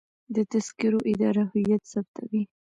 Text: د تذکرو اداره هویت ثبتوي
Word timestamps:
د 0.35 0.37
تذکرو 0.51 0.99
اداره 1.11 1.43
هویت 1.51 1.83
ثبتوي 1.93 2.43